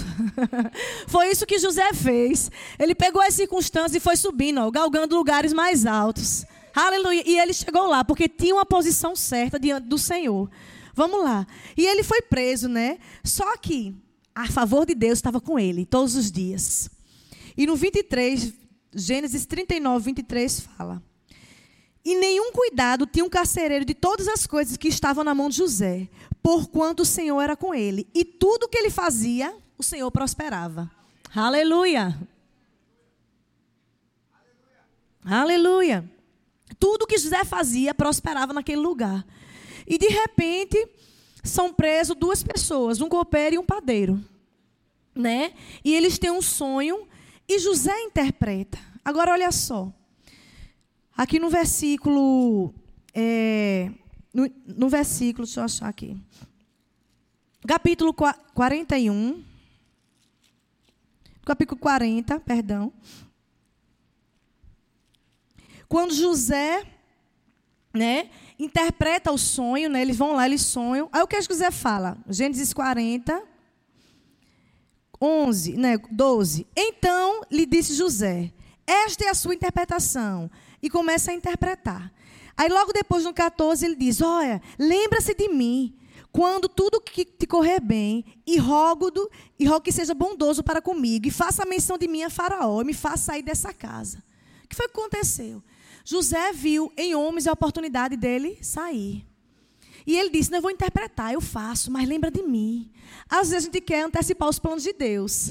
[1.06, 2.50] foi isso que José fez.
[2.80, 6.44] Ele pegou as circunstâncias e foi subindo, ó, galgando lugares mais altos.
[6.74, 7.22] Aleluia.
[7.24, 10.50] E ele chegou lá, porque tinha uma posição certa diante do Senhor.
[10.94, 11.46] Vamos lá.
[11.76, 12.98] E ele foi preso, né?
[13.24, 13.94] Só que
[14.34, 16.90] a favor de Deus estava com ele todos os dias.
[17.56, 18.52] E no 23,
[18.94, 21.02] Gênesis 39, 23 fala.
[22.04, 25.56] E nenhum cuidado tinha um carcereiro de todas as coisas que estavam na mão de
[25.56, 26.08] José,
[26.42, 28.08] porquanto o Senhor era com ele.
[28.14, 30.90] E tudo que ele fazia, o Senhor prosperava.
[31.34, 32.18] Aleluia.
[35.24, 36.10] Aleluia.
[36.78, 39.24] Tudo que José fazia prosperava naquele lugar.
[39.86, 40.88] E de repente,
[41.42, 44.22] são presos duas pessoas, um copeiro e um padeiro.
[45.14, 45.52] Né?
[45.84, 47.06] E eles têm um sonho
[47.48, 48.78] e José interpreta.
[49.04, 49.92] Agora olha só.
[51.16, 52.72] Aqui no versículo.
[53.14, 53.90] É,
[54.32, 56.16] no, no versículo, deixa eu achar aqui.
[57.66, 59.44] Capítulo 41.
[61.44, 62.92] Capítulo 40, perdão.
[65.88, 66.86] Quando José
[67.92, 71.08] né, interpreta o sonho, né, eles vão lá, eles sonham.
[71.12, 72.16] Aí o que José fala?
[72.28, 73.42] Gênesis 40,
[75.20, 76.66] 11, né, 12.
[76.76, 78.52] Então lhe disse José:
[78.86, 80.50] Esta é a sua interpretação.
[80.82, 82.12] E começa a interpretar.
[82.56, 85.96] Aí logo depois, no 14, ele diz: Olha, lembra-se de mim
[86.32, 90.80] quando tudo que te correr bem, e rogo, do, e rogo que seja bondoso para
[90.80, 94.24] comigo, e faça menção de mim a Faraó, e me faça sair dessa casa.
[94.64, 95.62] O que foi que aconteceu?
[96.04, 99.26] José viu em homens a oportunidade dele sair.
[100.06, 102.90] E ele disse: Não, eu vou interpretar, eu faço, mas lembra de mim.
[103.28, 105.50] Às vezes a gente quer antecipar os planos de Deus.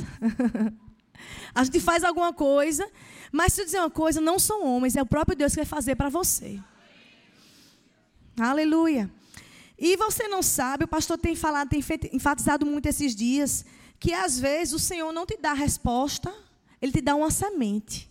[1.56, 2.90] a gente faz alguma coisa,
[3.32, 5.66] mas se eu dizer uma coisa, não são homens, é o próprio Deus que vai
[5.66, 6.60] fazer para você.
[8.40, 9.10] Aleluia.
[9.78, 11.84] E você não sabe, o pastor tem falado, tem
[12.14, 13.66] enfatizado muito esses dias,
[14.00, 16.32] que às vezes o Senhor não te dá a resposta,
[16.82, 18.11] ele te dá uma semente.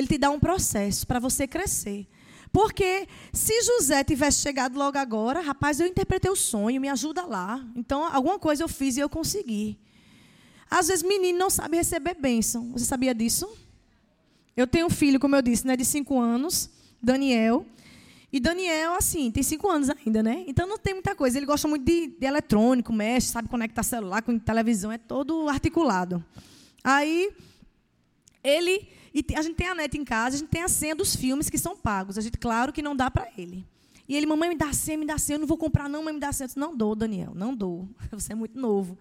[0.00, 2.06] Ele te dá um processo para você crescer.
[2.50, 7.62] Porque se José tivesse chegado logo agora, rapaz, eu interpretei o sonho, me ajuda lá.
[7.76, 9.78] Então, alguma coisa eu fiz e eu consegui.
[10.70, 12.72] Às vezes, menino não sabe receber bênção.
[12.72, 13.46] Você sabia disso?
[14.56, 16.70] Eu tenho um filho, como eu disse, né, de cinco anos,
[17.02, 17.66] Daniel.
[18.32, 20.44] E Daniel, assim, tem cinco anos ainda, né?
[20.46, 21.36] Então não tem muita coisa.
[21.38, 26.24] Ele gosta muito de, de eletrônico, mexe, sabe conectar celular com televisão, é todo articulado.
[26.82, 27.30] Aí,
[28.42, 28.88] ele.
[29.12, 31.50] E a gente tem a net em casa, a gente tem a senha dos filmes
[31.50, 32.16] que são pagos.
[32.16, 33.66] A gente, claro que não dá para ele.
[34.08, 35.36] E ele, mamãe, me dá senha, me dá senha.
[35.36, 36.44] Eu não vou comprar, não, mãe, me dá senha.
[36.44, 37.88] Eu disse, não dou, Daniel, não dou.
[38.10, 38.98] Você é muito novo.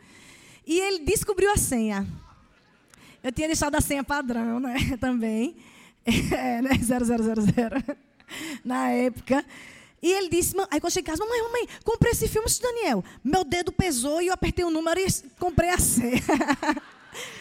[0.65, 2.07] E ele descobriu a senha.
[3.23, 4.75] Eu tinha deixado a senha padrão, né?
[5.01, 5.55] Também.
[6.31, 6.71] É, né?
[6.71, 7.97] 0000
[8.63, 9.45] na época.
[10.01, 13.03] E ele disse, aí quando eu cheguei em casa, mamãe, mamãe, comprei esse filme, Daniel.
[13.23, 16.21] Meu dedo pesou e eu apertei o número e comprei a senha.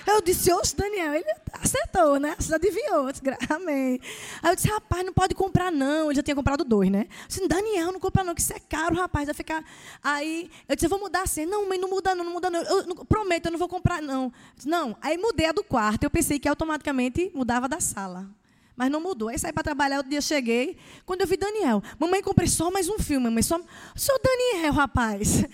[0.06, 2.34] Eu disse, oxe, Daniel, ele acertou, né?
[2.38, 3.06] Você adivinhou.
[3.06, 4.00] Eu disse, amém.
[4.42, 6.06] Aí eu disse, rapaz, não pode comprar, não.
[6.06, 7.06] Ele já tinha comprado dois, né?
[7.22, 9.26] Eu disse, Daniel, não compra, não, que isso é caro, rapaz.
[9.26, 9.64] Vai ficar.
[10.02, 11.46] Aí eu disse, eu vou mudar a senha.
[11.46, 12.62] Não, mãe, não muda, não, não muda, não.
[12.62, 14.32] Eu, não, prometo, eu não vou comprar, não.
[14.56, 14.96] Disse, não.
[15.00, 16.04] Aí mudei a do quarto.
[16.04, 18.28] Eu pensei que automaticamente mudava da sala.
[18.74, 19.28] Mas não mudou.
[19.28, 20.78] Aí saí para trabalhar, outro dia cheguei.
[21.04, 23.60] Quando eu vi Daniel, mamãe, comprei só mais um filme, mamãe, só.
[23.96, 25.44] Sou Daniel, rapaz.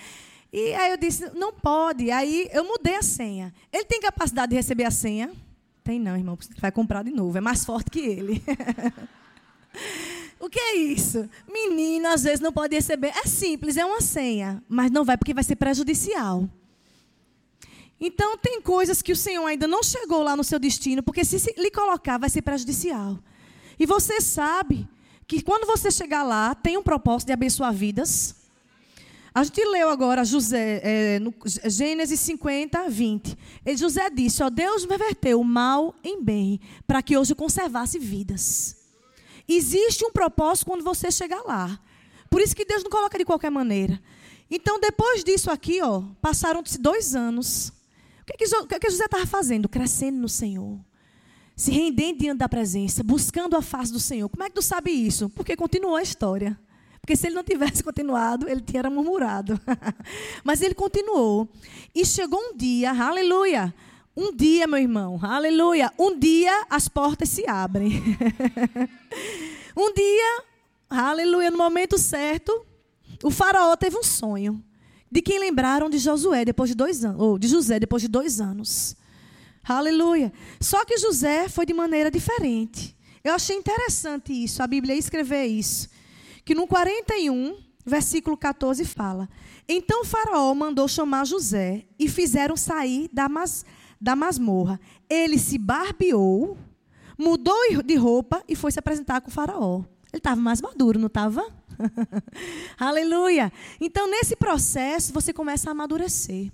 [0.56, 2.12] E aí eu disse, não pode.
[2.12, 3.52] Aí eu mudei a senha.
[3.72, 5.32] Ele tem capacidade de receber a senha?
[5.82, 7.36] Tem não, irmão, vai comprar de novo.
[7.36, 8.40] É mais forte que ele.
[10.38, 11.28] o que é isso?
[11.52, 13.08] Menino, às vezes, não pode receber.
[13.08, 14.62] É simples, é uma senha.
[14.68, 16.48] Mas não vai porque vai ser prejudicial.
[18.00, 21.52] Então, tem coisas que o Senhor ainda não chegou lá no seu destino, porque se
[21.58, 23.18] lhe colocar, vai ser prejudicial.
[23.76, 24.88] E você sabe
[25.26, 28.43] que quando você chegar lá, tem um propósito de abençoar vidas.
[29.34, 33.36] A gente leu agora José, é, no Gênesis 50, 20.
[33.66, 37.98] E José disse: ó, Deus me verteu o mal em bem, para que hoje conservasse
[37.98, 38.76] vidas.
[39.48, 41.80] Existe um propósito quando você chegar lá.
[42.30, 44.00] Por isso que Deus não coloca de qualquer maneira.
[44.48, 47.70] Então, depois disso aqui, ó, passaram-se dois anos.
[48.22, 49.68] O que, que, o que, que José estava fazendo?
[49.68, 50.78] Crescendo no Senhor.
[51.56, 54.28] Se rendendo diante da presença, buscando a face do Senhor.
[54.28, 55.28] Como é que tu sabe isso?
[55.30, 56.58] Porque continuou a história.
[57.04, 59.60] Porque se ele não tivesse continuado, ele tinha murmurado.
[60.42, 61.46] Mas ele continuou.
[61.94, 63.74] E chegou um dia, aleluia.
[64.16, 65.92] Um dia, meu irmão, aleluia.
[65.98, 68.02] Um dia as portas se abrem.
[69.76, 70.44] um dia,
[70.88, 72.64] aleluia, no momento certo,
[73.22, 74.64] o faraó teve um sonho
[75.12, 78.40] de quem lembraram de Josué depois de dois anos, ou de José depois de dois
[78.40, 78.96] anos.
[79.62, 80.32] Aleluia.
[80.58, 82.96] Só que José foi de maneira diferente.
[83.22, 85.88] Eu achei interessante isso, a Bíblia escrever isso.
[86.44, 89.28] Que no 41, versículo 14 fala:
[89.68, 93.64] Então Faraó mandou chamar José e fizeram sair da, mas,
[94.00, 94.80] da masmorra.
[95.08, 96.56] Ele se barbeou,
[97.18, 99.82] mudou de roupa e foi se apresentar com Faraó.
[100.12, 101.44] Ele estava mais maduro, não estava?
[102.78, 103.52] Aleluia.
[103.80, 106.52] Então, nesse processo, você começa a amadurecer.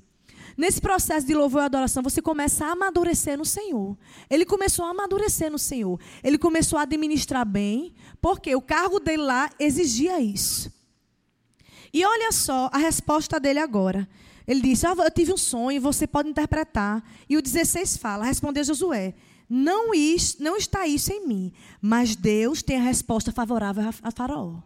[0.56, 3.96] Nesse processo de louvor e adoração, você começa a amadurecer no Senhor.
[4.28, 5.98] Ele começou a amadurecer no Senhor.
[6.22, 10.72] Ele começou a administrar bem, porque o cargo dele lá exigia isso.
[11.92, 14.08] E olha só a resposta dele agora.
[14.46, 17.02] Ele disse: ah, Eu tive um sonho, você pode interpretar.
[17.28, 19.14] E o 16 fala: Respondeu Josué:
[19.52, 24.60] não, is, não está isso em mim, mas Deus tem a resposta favorável a Faraó.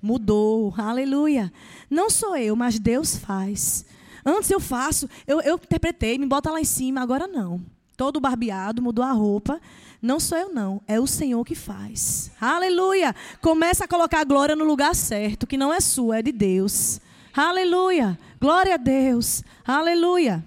[0.00, 1.52] Mudou, aleluia.
[1.90, 3.84] Não sou eu, mas Deus faz.
[4.24, 7.60] Antes eu faço, eu, eu interpretei, me bota lá em cima, agora não.
[7.96, 9.60] Todo barbeado, mudou a roupa.
[10.02, 10.80] Não sou eu, não.
[10.86, 12.30] É o Senhor que faz.
[12.40, 13.14] Aleluia.
[13.40, 17.00] Começa a colocar a glória no lugar certo, que não é sua, é de Deus.
[17.34, 18.18] Aleluia.
[18.40, 19.42] Glória a Deus.
[19.66, 20.44] Aleluia.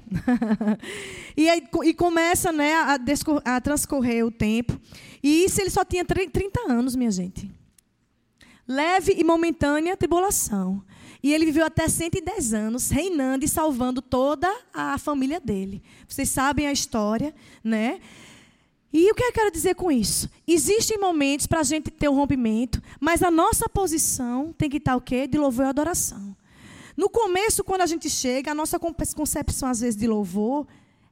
[1.35, 2.99] e, aí, e começa né, a,
[3.45, 4.79] a transcorrer o tempo.
[5.23, 6.31] E isso ele só tinha 30
[6.69, 7.49] anos, minha gente.
[8.67, 10.83] leve e momentânea tribulação.
[11.27, 15.83] E ele viveu até 110 anos, reinando e salvando toda a família dele.
[16.07, 17.99] Vocês sabem a história, né?
[18.93, 20.29] E o que eu quero dizer com isso?
[20.47, 24.95] Existem momentos para a gente ter um rompimento, mas a nossa posição tem que estar
[24.95, 25.27] o quê?
[25.27, 26.33] De louvor e adoração.
[26.95, 30.65] No começo, quando a gente chega, a nossa concepção, às vezes, de louvor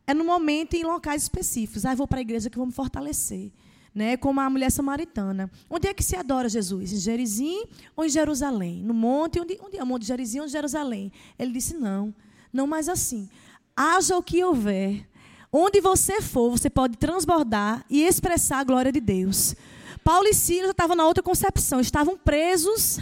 [0.07, 1.83] é no momento em locais específicos.
[1.83, 3.51] Ah, vou para a igreja que vou me fortalecer.
[3.95, 4.17] Né?
[4.17, 5.49] Como a mulher samaritana.
[5.69, 6.91] Onde é que se adora Jesus?
[6.91, 7.63] Em Gerizim
[7.95, 8.83] ou em Jerusalém?
[8.83, 11.13] No monte, onde, onde é o monte Gerizim ou Jerusalém?
[11.39, 12.13] Ele disse, não,
[12.51, 13.29] não mais assim.
[13.73, 15.07] Haja o que houver.
[15.49, 19.55] Onde você for, você pode transbordar e expressar a glória de Deus.
[20.03, 22.99] Paulo e Silas estavam na outra concepção, estavam presos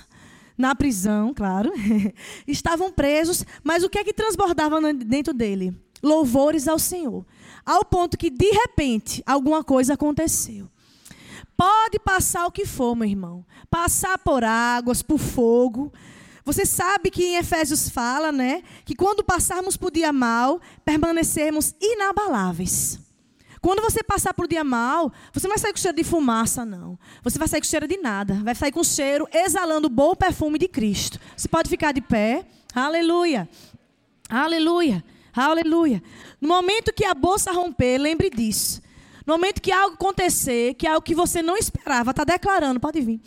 [0.57, 1.73] na prisão, claro.
[2.47, 5.75] estavam presos, mas o que é que transbordava dentro dele?
[6.01, 7.25] Louvores ao Senhor.
[7.65, 10.69] Ao ponto que, de repente, alguma coisa aconteceu.
[11.56, 13.45] Pode passar o que for, meu irmão.
[13.70, 15.91] Passar por águas, por fogo.
[16.45, 18.64] Você sabe que em Efésios fala, né?
[18.84, 22.99] Que quando passarmos por dia mal, permanecermos inabaláveis.
[23.62, 26.99] Quando você passar por dia mal, você não vai sair com cheiro de fumaça, não.
[27.24, 28.41] Você vai sair com cheiro de nada.
[28.43, 31.18] Vai sair com cheiro exalando o bom perfume de Cristo.
[31.38, 32.45] Você pode ficar de pé.
[32.76, 33.47] Aleluia.
[34.30, 35.01] Aleluia.
[35.34, 36.04] Aleluia.
[36.41, 38.82] No momento que a bolsa romper, lembre disso.
[39.26, 43.01] No momento que algo acontecer, que é algo que você não esperava, está declarando, pode
[43.01, 43.21] vir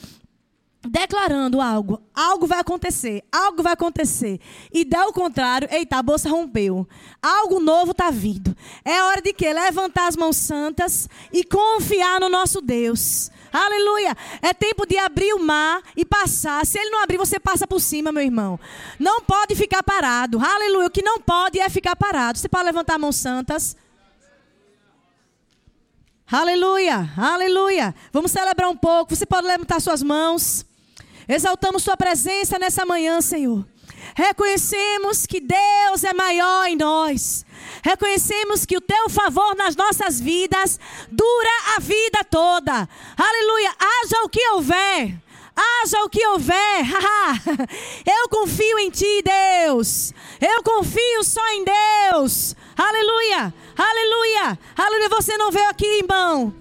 [0.86, 4.40] declarando algo, algo vai acontecer, algo vai acontecer,
[4.72, 6.88] e dá o contrário, eita, a bolsa rompeu,
[7.20, 8.56] algo novo está vindo.
[8.84, 13.30] É hora de que levantar as mãos santas e confiar no nosso Deus.
[13.52, 14.16] Aleluia!
[14.42, 16.64] É tempo de abrir o mar e passar.
[16.66, 18.60] Se ele não abrir, você passa por cima, meu irmão.
[18.98, 20.38] Não pode ficar parado.
[20.38, 20.88] Aleluia!
[20.88, 22.38] O que não pode é ficar parado.
[22.38, 23.76] Você pode levantar as mãos santas.
[26.30, 27.08] Aleluia!
[27.16, 27.94] Aleluia!
[28.12, 29.14] Vamos celebrar um pouco.
[29.14, 30.66] Você pode levantar suas mãos.
[31.28, 33.64] Exaltamos Sua presença nessa manhã, Senhor.
[34.14, 37.46] Reconhecemos que Deus é maior em nós.
[37.80, 42.88] Reconhecemos que o teu favor nas nossas vidas dura a vida toda.
[43.16, 43.70] Aleluia.
[43.78, 45.22] Haja o que houver.
[45.56, 46.84] Haja o que houver.
[48.04, 50.12] Eu confio em ti, Deus.
[50.40, 52.54] Eu confio só em Deus.
[52.76, 53.54] Aleluia.
[53.76, 54.58] Aleluia.
[54.76, 55.08] Aleluia.
[55.08, 56.54] Você não veio aqui em vão.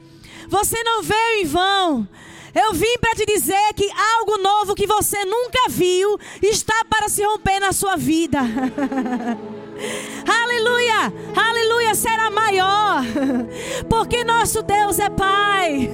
[0.48, 2.08] Você não veio em vão.
[2.56, 7.22] Eu vim para te dizer que algo novo que você nunca viu está para se
[7.22, 8.40] romper na sua vida.
[10.26, 13.04] aleluia, aleluia, será maior,
[13.90, 15.90] porque nosso Deus é Pai.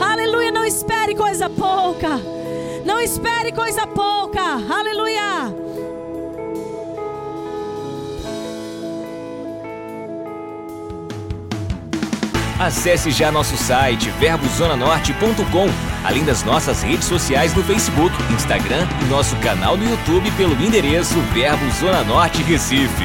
[0.00, 2.20] Aleluia, não espere coisa pouca,
[2.84, 5.62] não espere coisa pouca, aleluia.
[12.62, 15.68] Acesse já nosso site verbozonanorte.com,
[16.04, 21.18] além das nossas redes sociais no Facebook, Instagram e nosso canal no YouTube pelo endereço
[21.34, 23.04] Verbo Zona Norte Recife.